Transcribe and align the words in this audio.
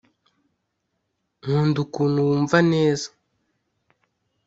nkunda 1.41 1.77
ukuntu 1.85 2.19
wumva 2.27 2.57
neza 2.71 3.07